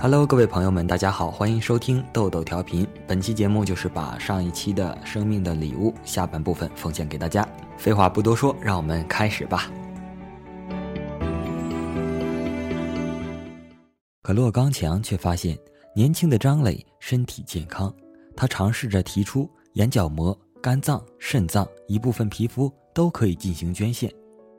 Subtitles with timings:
[0.00, 2.86] Hello，各位朋友们，大家好，欢迎收听豆豆调频。
[3.04, 7.46] 本期节目就是把上一期的《生命的礼物》下半部分奉献给大家。
[7.76, 9.68] 废话不多说，让我们开始吧。
[14.22, 15.58] 可洛刚强却发现，
[15.96, 17.92] 年轻的张磊身体健康。
[18.36, 24.08] 他尝试着提出，眼角膜、肝脏、肾脏一部分皮肤都可以进行捐献。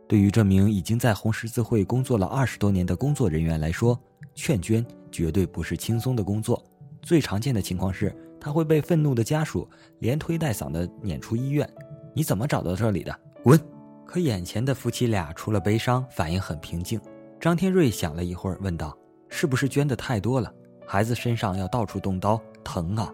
[0.06, 3.98] 对于这名已经在红十字会工作了二十多年的工作人员来说，
[4.36, 4.86] 劝捐。
[5.12, 6.64] 绝对不是轻松的工作，
[7.02, 9.68] 最常见的情况是他会被愤怒的家属
[10.00, 11.70] 连推带搡的撵出医院。
[12.14, 13.20] 你怎么找到这里的？
[13.44, 13.60] 滚！
[14.06, 17.00] 可眼前的夫妻俩除了悲伤，反应很平静。
[17.40, 18.98] 张天瑞想了一会儿，问道
[19.30, 20.52] ：“是不是捐的太多了？
[20.86, 23.14] 孩子身上要到处动刀，疼啊！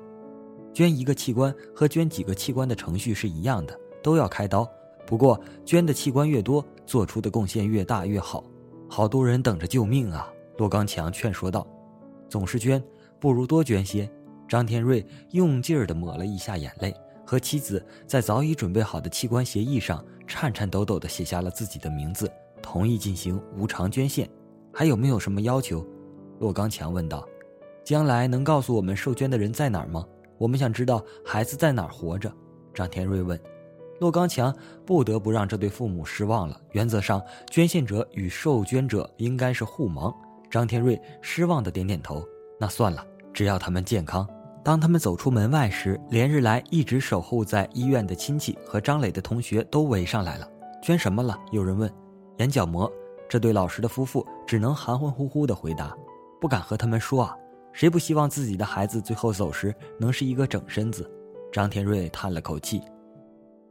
[0.73, 4.65] 捐一个器官和捐几个器官的程序是一样的，都要开刀。
[5.05, 8.43] 不过捐的器官越多，做出的贡献越大越好。
[8.89, 11.67] 好多人等着救命啊！”骆刚强劝说道。
[12.29, 12.83] 总是捐，
[13.19, 14.09] 不如多捐些。
[14.47, 16.95] 张天瑞用劲儿地抹了一下眼泪，
[17.25, 24.29] 和妻子在早已准备好的器官协议上颤颤抖抖地写下了自己的名字，同意进行无偿捐献。
[24.71, 25.85] 还有没有什么要求？
[26.39, 27.27] 骆刚强问道。
[27.83, 30.05] 将来能告诉我们受捐的人在哪儿吗？
[30.37, 32.31] 我们想知道孩子在哪儿活着。
[32.73, 33.39] 张天瑞问。
[33.99, 34.53] 骆刚强
[34.85, 36.59] 不得不让这对父母失望了。
[36.71, 40.13] 原则上，捐献者与受捐者应该是互盲。
[40.55, 42.25] 张天瑞失望的点点头。
[42.57, 44.25] 那算了，只要他们健康。
[44.63, 50.49] 当他们走出门外时，连日来一直守候在医院的亲戚和张磊的同学都围上来了。
[50.81, 51.37] 捐什么了？
[51.51, 51.91] 有人问。
[52.37, 52.89] 眼角膜。
[53.27, 55.93] 这对老实的夫妇只能含混乎乎的回答，
[56.39, 57.35] 不敢和他们说啊。
[57.73, 61.11] 谁不希望自己的孩子最后走时能是一个整身子？
[61.51, 62.81] 张天瑞叹了口气。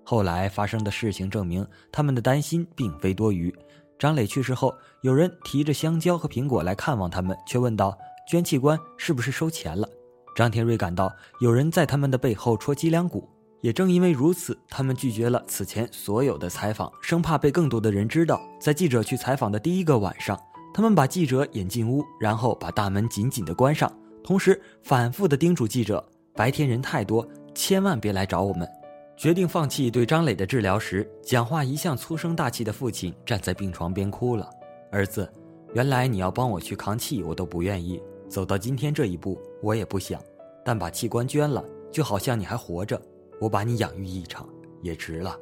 [0.05, 3.51] 后来发生的事情证明，他们的担心并非多余。
[3.99, 7.97] 张磊去世后，有人提着香蕉和苹果来看望他们，却问道
[8.29, 9.89] ：“捐器官是不是收钱了？”
[10.35, 13.29] 张天瑞感到有人在他们的背后戳脊梁骨。
[13.61, 18.39] 也正因为如此，他们拒绝了此前所有的采访，生怕被更多的人知道。
[18.61, 20.39] 在记者去采访的第一个晚上，
[20.75, 23.91] 他们把记者引进屋，然后把大门紧紧地关上，
[24.23, 28.69] 同时反复地叮嘱记者：“白天人太多，千万别来找我们。”
[29.17, 34.51] 决定放弃对张磊的治疗时，讲话一向粗声大气的父亲站在病床边哭了。
[34.91, 35.31] 儿子，
[35.73, 40.21] 原来你要帮我去扛气，我都不愿意走到今天这一步，我也不想。
[40.65, 43.01] 但把器官捐了，就好像你还活着，
[43.41, 44.49] 我把你养育一场
[44.83, 45.39] 也值了。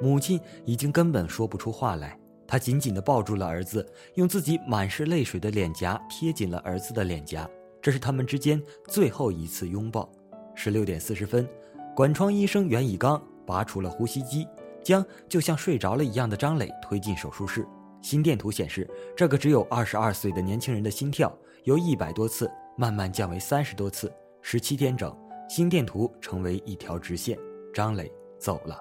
[0.00, 7.48] 母亲已经根本说不出话来，她紧紧地抱住了儿子，用自己满是泪水的脸颊贴紧了儿子的脸颊。
[7.82, 10.10] 这是他们之间最后一次拥抱。
[10.54, 11.46] 十六点四十分。
[11.94, 14.48] 管窗医生袁以刚拔除了呼吸机，
[14.82, 17.66] 将就像睡着了一样的张磊推进手术室。
[18.00, 21.30] 心电图显示，这个只有二十二岁的年轻人的心跳
[21.64, 24.10] 由一百多次慢慢降为三十多次。
[24.40, 25.14] 十七天整，
[25.50, 27.38] 心电图成为一条直线。
[27.74, 28.80] 张磊走了，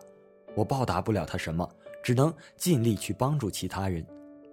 [0.56, 1.70] 我报答不了他什么，
[2.02, 4.06] 只能尽力去帮助其他人。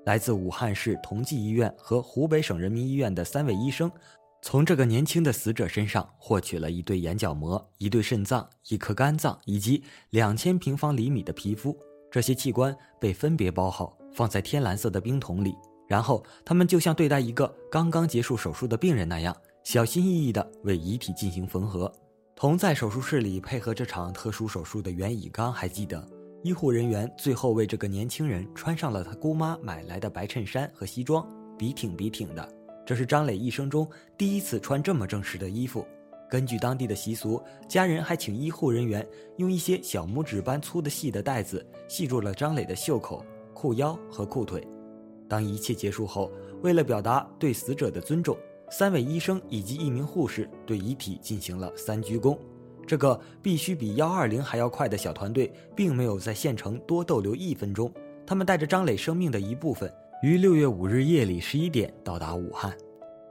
[0.04, 3.91] 来自武汉市同济医院和湖北省人民医院的三位医生。
[4.41, 11.76] 从这个年轻的死者身上获取了一对眼角膜、一对肾脏、一颗肝脏以及两千平方厘米的皮肤。
[12.10, 15.54] 这些器官被分别包好，放在天蓝色的冰桶里。
[15.87, 21.93] 然后，他们就像对待一个刚刚结束手术的病人那样，小心翼翼地为遗体进行缝合。
[22.37, 26.06] 同在手术室里配合这场特殊手术的袁以刚还记得，
[26.43, 31.27] 医护人员最后为这个年轻人穿上了他姑妈买来的白衬衫和西装，
[31.59, 32.57] 笔挺笔挺的。
[32.88, 35.87] 这是张磊一生中第一次穿这么正式的衣服。
[36.26, 37.38] 根据当地的习俗，
[37.69, 39.06] 家人还请医护人员
[39.37, 43.22] 用一些小拇指般粗的细的带子系住了张磊的袖口、
[43.53, 44.66] 裤腰和裤腿。
[45.28, 46.32] 当一切结束后，
[46.62, 48.34] 为了表达对死者的尊重，
[48.71, 52.38] 三位医生以及一名护士对遗体进行了三鞠躬。
[52.87, 57.93] 这个必须比幺二零还要快的小团队，并没有在县城多逗留一分钟。
[58.27, 59.93] 他们带着张磊生命的一部分。
[60.20, 62.76] 于六月五日夜里十一点到达武汉，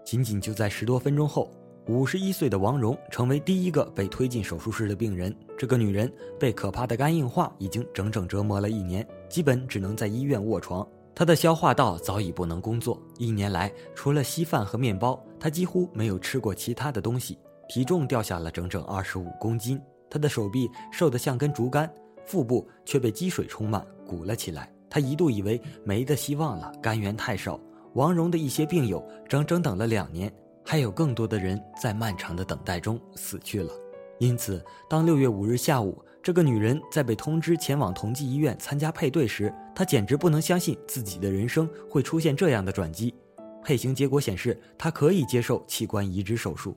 [0.05, 1.51] 仅仅就在十多分钟后，
[1.89, 5.35] 五十一岁的王蓉成为第一个被推进手术室的病人。
[5.57, 10.87] 这个女人被可怕的肝硬化已经整整折磨了一年，基本只能在医院卧床。
[11.13, 17.37] 她的消化道早已不能工作，一年来除了稀饭和面包，她几乎没有吃过其他的东西，
[17.67, 19.77] 体重掉下了整整二十五公斤。
[20.09, 21.93] 她的手臂瘦得像根竹竿，
[22.25, 24.71] 腹部却被积水充满，鼓了起来。
[24.89, 27.59] 他一度以为没的希望了，肝源太少。
[27.93, 30.31] 王蓉的一些病友整整等了两年，
[30.63, 33.71] 还有更多的人在漫长的等待中死去了。
[34.19, 43.13] 因此，当六月五日下午，这个女人在被通知前往同济医院参加配对时，她简直不能相信自己的人生会出现这样的转机。
[43.63, 46.75] 配型结果显示她可以接受器官移植手术。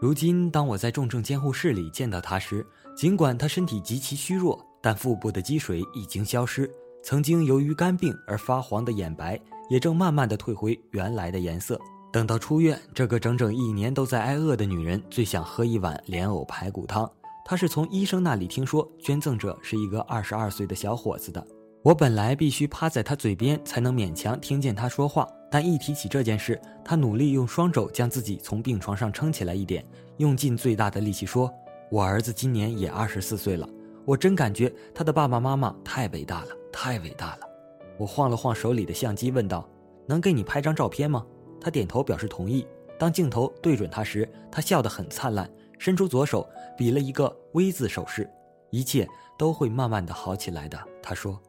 [0.00, 2.66] 如今，当我在重症监护室里见到她时，
[2.96, 6.70] 尽管她身体极其虚弱，但腹部的积水已经消失，
[7.08, 11.80] 曾经由于肝病而发黄的眼白也正慢慢的退回原来的颜色。
[12.12, 17.08] 等到出院，这个整整一年都在挨饿的女人最想喝一碗莲藕排骨汤。
[17.44, 21.46] 她是从医生那里听说捐赠者是一个二十二岁的小伙子的。
[21.80, 25.28] 我本来必须趴在他嘴边才能勉强听见他说话。
[25.48, 29.86] 但一提起这件事，他努力用双肘将自己从病床上撑起来一点，
[30.16, 31.48] 用尽最大的力气说
[31.88, 33.68] ：“我儿子今年也二十四岁了，
[34.04, 37.48] 我真感觉他的爸爸妈妈太伟大了，太伟大了。”
[37.96, 39.66] 我晃了晃手里的相机，问道
[40.06, 41.24] ：“能给你拍张照片吗？”
[41.58, 42.66] 他点头表示同意。
[42.98, 46.46] 当镜头对准他时，他笑得很灿烂，伸出左手
[46.76, 48.30] 比了一个 V 字手势
[48.70, 49.08] ：“一切
[49.38, 51.40] 都会慢慢的好起来的。”他说。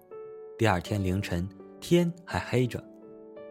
[0.58, 1.48] 第二天凌晨，
[1.80, 2.84] 天还黑着。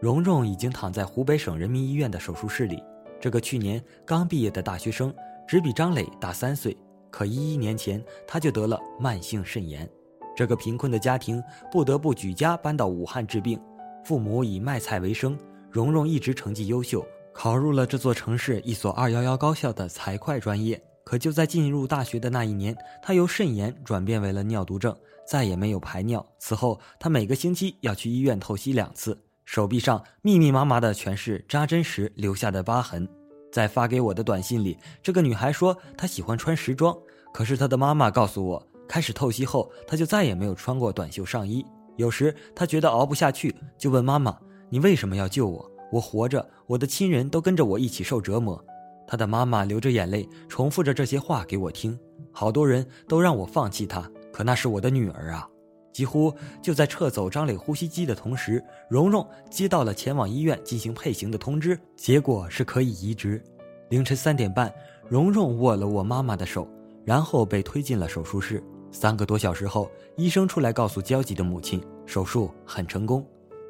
[0.01, 2.83] 蓉蓉已经躺在湖北省人民医院的手术室里。
[3.19, 5.13] 这个去年刚毕业的大学生，
[5.47, 6.75] 只比张磊大三岁。
[7.09, 9.89] 可一一年前，他就得了慢性肾炎。
[10.37, 13.59] 这个贫困的家庭不得不举家搬到武汉治病。
[14.05, 15.35] 父母以卖菜为生，
[15.71, 17.03] 蓉蓉一直成绩优秀，
[17.33, 20.79] 考入了这座城市一所二幺幺高校的财会专业。
[21.03, 24.95] 可就在进入大学的那一年，她由肾炎转变为了尿毒症，
[25.25, 26.23] 再也没有排尿。
[26.37, 29.19] 此后，她每个星期要去医院透析两次。
[29.45, 33.07] 手臂上密密麻麻的全是扎针时留下的疤痕。
[33.51, 36.95] 在发给我的短信里，这个女孩说她喜欢穿时装，
[37.33, 41.65] 可是她的妈妈告诉我，开始透析后，她就再也没有穿过短袖上衣。
[41.95, 44.37] 有时她觉得熬不下去，就问妈妈
[44.69, 45.71] ：“你为什么要救我？
[45.91, 48.63] 我活着，我的亲人都跟着我一起受折磨。”
[49.07, 51.97] 她的妈妈流着眼泪重复着这些话给我听。
[52.31, 55.47] 好多人都让我放弃她，可那是我的女儿啊。
[55.93, 56.31] 几乎
[56.61, 63.41] 就在撤走张磊呼吸机的同时，蓉蓉接到了前往医院进行配型的通知，结果是可以移植。
[63.89, 64.71] 凌晨三点半，
[65.09, 66.67] 蓉蓉握了握妈妈的手，
[67.03, 68.61] 然后被推进了手术室。
[68.99, 73.23] 三个多小时后，医生出来告诉焦急的母亲，手术很成功。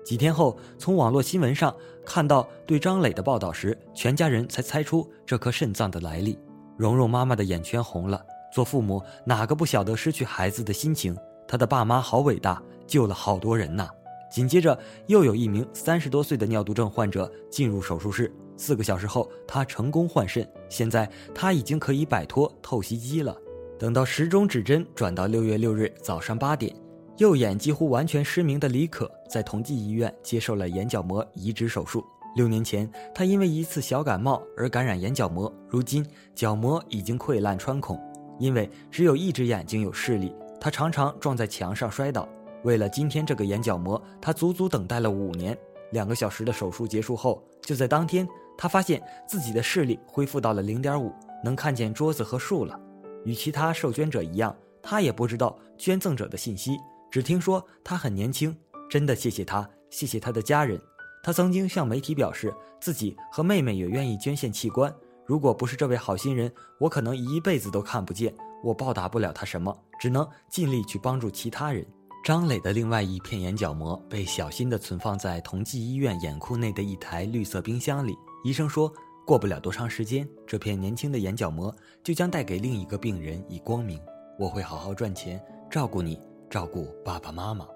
[0.06, 1.76] 几天后，从网络新闻上
[2.06, 6.40] 看到对张磊的报道时，全家人才猜出这颗肾脏的来历。
[6.78, 11.14] 蓉蓉妈妈的眼圈红了，做父母哪个不晓得失去孩子的心情？
[11.46, 13.90] 他的爸妈好伟大，救了好多人呐！
[14.32, 18.34] 紧接着，又有一名三十多岁的尿毒症患者进入手术室。
[18.56, 23.38] 四个小时后，他成功换肾，现在他已经可以摆脱透析机了。
[23.80, 26.76] 等到时钟指针转到六月六日早上八点，
[27.18, 32.04] 右眼几乎完全失明的李可在同济医院接受了眼角膜移植手术。
[32.36, 36.04] 六年前，他因为一次小感冒而感染眼角膜，如今
[36.34, 38.00] 角膜已经溃烂穿孔，
[38.40, 40.34] 因为只有一只眼睛有视力。
[40.60, 42.28] 他常常撞在墙上摔倒。
[42.64, 45.56] 为了今天这个眼角膜，他足足等待了五年。
[45.92, 48.28] 两个小时的手术结束后，就在当天，
[48.58, 51.14] 他发现自己的视力恢复到了零点五，
[51.44, 52.78] 能看见桌子和树了。
[53.26, 56.78] 与其他受捐者一样，他也不知道捐赠者的信息，
[57.12, 58.56] 只听说他很年轻。
[58.90, 60.80] 真的谢谢他，谢谢他的家人。
[61.22, 64.94] 他曾经向媒体表示，自己和妹妹也愿意捐献器官。
[65.26, 66.50] 如果不是这位好心人，
[66.80, 68.34] 我可能一辈子都看不见。
[68.64, 71.86] 我报答不了他什么，只能尽力去帮助其他人。
[72.24, 78.18] 张磊的另外一片眼角膜被小心地存放在同济医院眼库内的一台绿色冰箱里。
[78.44, 78.92] 医生说
[79.28, 84.00] 过不了多长时间，这片年轻的眼角膜就将带给另一个病人以光明。
[84.40, 85.38] 我会好好赚钱，
[85.70, 86.18] 照顾你，
[86.50, 87.68] 照顾爸爸妈妈。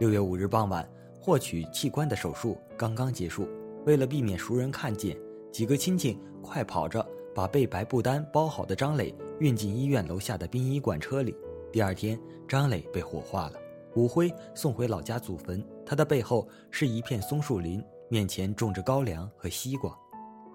[0.00, 0.84] 六月五日傍晚，
[1.20, 3.48] 获取器官的手术刚刚结束。
[3.84, 5.16] 为了避免熟人看见，
[5.52, 7.06] 几个亲戚快跑着。
[7.32, 11.36] 把被白布单包好的张磊运进医院楼下的殡仪馆车里。
[11.70, 13.60] 第二天，张磊被火化了，
[13.92, 15.62] 骨灰送回老家祖坟。
[15.84, 19.94] 他的背后是一片松树林，面前种着高粱和西瓜。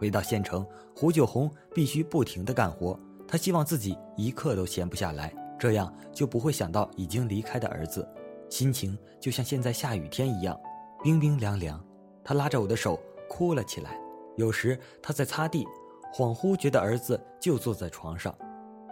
[0.02, 0.66] 回到县城，
[0.96, 3.00] 胡九红必须不停地干活。
[3.28, 8.04] 他希望自己一刻都闲不下来，这样就不会想到已经离开的儿子。
[8.50, 10.60] 心情就像现在下雨天一样，
[11.04, 11.80] 冰冰凉凉。
[12.24, 13.96] 他拉着我的手哭了起来。
[14.38, 15.68] 有时他在擦地。
[16.12, 18.36] 恍惚觉得儿子就坐在床上，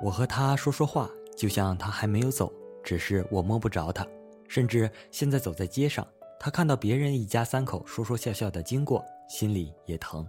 [0.02, 4.08] 我和他说说话，就像他还没有走，只是我摸不着他。
[4.48, 6.08] 甚至现在走在街上，
[6.40, 10.24] 他看到别人一家三口说说笑笑的经过，心里也疼。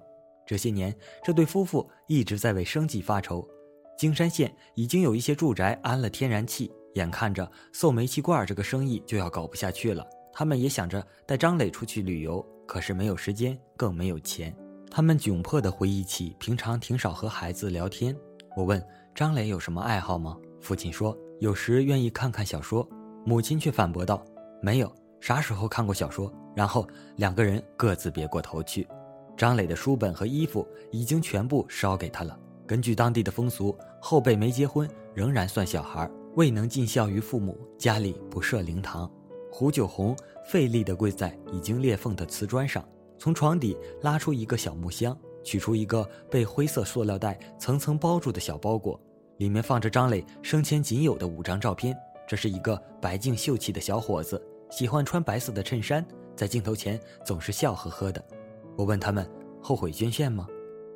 [0.50, 0.92] 这些年，
[1.23, 3.49] 这对夫妇一直在为生计发愁。
[3.97, 10.04] 京山县已经有一些住宅安了天然气，眼看着送煤气罐这个生意就要搞不下去了。
[10.33, 14.52] 他们也想着带张磊出去旅游，可是没有时间，更没有钱。
[14.90, 18.12] 他们窘迫地回忆起平常挺少和孩子聊天。
[18.57, 20.37] 我问张磊有什么爱好吗？
[20.61, 22.85] 父亲说有时愿意看看小说。
[23.25, 24.25] 母亲却反驳道
[24.61, 26.85] ：“没有，啥时候看过小说？”然后
[27.19, 28.85] 两个人各自别过头去。
[29.40, 32.38] 张磊的书本和衣服已经全部烧给他了。
[32.66, 39.11] 根据当地的风俗，后辈没结婚仍然算小孩，未能尽孝于父母，家里不设灵堂。
[39.50, 40.14] 胡九红
[40.47, 42.87] 费力地跪在已经裂缝的瓷砖上，
[43.18, 49.00] 从床底拉出一个小木箱，取出一个被灰色塑料袋层层包住的小包裹，
[49.38, 51.97] 里面放着张磊生前仅有的五张照片。
[52.28, 54.38] 这是一个白净秀气的小伙子，
[54.70, 56.04] 喜欢穿白色的衬衫，
[56.37, 58.23] 在镜头前总是笑呵呵的。
[58.81, 59.29] 我问他们
[59.61, 60.49] 后悔捐献吗？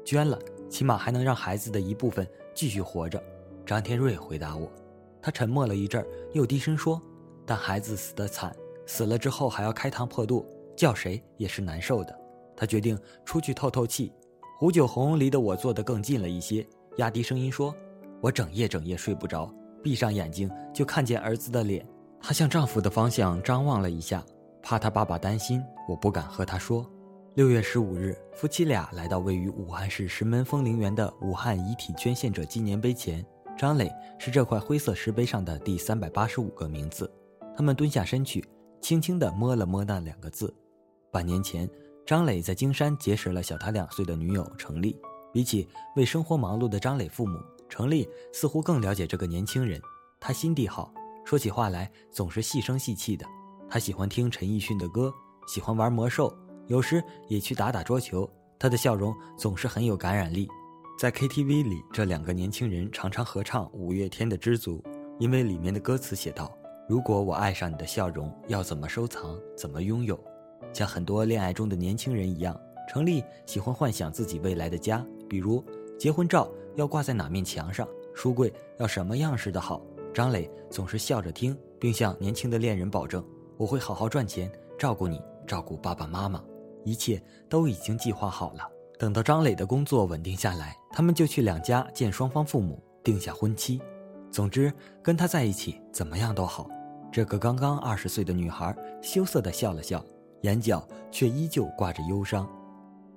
[0.07, 0.39] 捐了，
[0.71, 3.23] 起码还能让孩子的一部分继续活着。
[3.67, 4.73] 张天瑞回答我。
[5.21, 6.99] 他沉默了一阵，又低声说
[7.45, 12.19] ：“但孩子死得惨，死了之后还要开膛破肚，叫谁也是难受的。”
[12.57, 14.11] 他决定出去透透气。
[14.59, 17.75] 胡九红离得我坐得更近了一些，压低声音说
[18.23, 21.87] ：“我整夜整夜睡不着，闭上眼睛就看见儿子的脸。”
[22.19, 24.25] 她向丈夫的方向张望了一下，
[24.63, 26.91] 怕他爸爸担心，我不敢和他说。
[27.35, 33.27] 六月十五日，夫妻俩来到位于武汉市石门枫林园的武汉遗体捐献者纪念碑前。
[33.59, 37.13] 张磊是这块灰色石碑上的第三百八十五个名字。
[37.57, 38.45] 他们蹲下身去，
[38.81, 40.55] 轻轻地摸了摸那两个字。
[41.11, 41.69] 半年前，
[42.07, 44.97] 张磊在京山结识了小他两岁的女友程丽。
[45.33, 49.83] 比起为生活忙碌的张磊父母，程丽似乎更了解这个年轻人。
[50.21, 53.27] 他心地好，说起话来总是细声细气的。
[53.69, 55.13] 他喜欢听陈奕迅的歌，
[55.49, 56.33] 喜欢玩魔兽。
[56.67, 58.29] 有时也去打打桌球，
[58.59, 60.49] 他的笑容总是很有感染力。
[60.99, 64.81] 在 KTV 里，这两个年轻人常常合唱五月天的《知足》，
[65.19, 66.57] 因为里面的歌词写道
[66.89, 70.19] ：“如果我爱上你的笑容，要怎么收藏，怎么拥有？”
[70.73, 75.63] 像很多恋爱中的年轻人一样，程立喜欢幻想自己未来的家，比如
[75.99, 79.83] 结婚照要挂在哪面墙上，书柜要什么样式的好。
[80.15, 83.23] 张磊总是笑着听，并向年轻的恋人保证
[83.59, 86.41] ：“我会好好赚钱，照顾你，照顾爸爸妈妈。”
[86.85, 88.69] 一切都已经计划好了。
[88.99, 93.81] 等到张磊的工作稳定下来，他们就去两家见双方父母，定下婚期。
[94.31, 94.73] 总之，
[95.03, 96.69] 跟他在一起怎么样都好。
[97.11, 100.05] 这个刚刚二十岁的女孩羞涩地笑了笑，
[100.43, 102.49] 眼角却依旧挂着忧伤。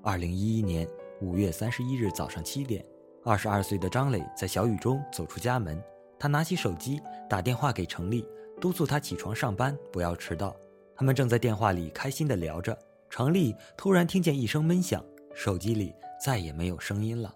[0.03, 0.87] 二零一一年
[1.21, 2.83] 五月三十一日早上七点，
[3.23, 5.81] 二十二岁的张磊在小雨中走出家门，
[6.19, 8.23] 他拿起手机打电话给程丽，
[8.61, 10.55] 督促她起床上班，不要迟到。
[10.95, 12.77] 他们正在电话里开心地聊着。
[13.09, 17.33] 程丽突然听见一声闷响，手机里再也没有声音了。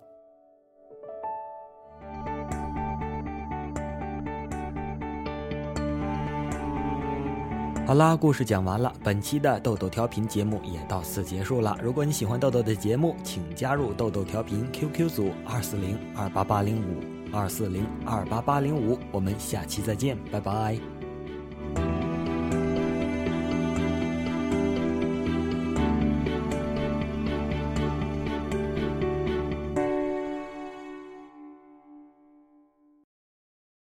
[7.88, 11.78] 好啦，故事讲完了，本期的豆豆调频节目也到此结束了。
[11.84, 20.91] 如果你喜欢豆豆的节目，请加入豆豆调频 QQ 组二四零二八八零五二四零二八八零五，我们下期再见，拜拜。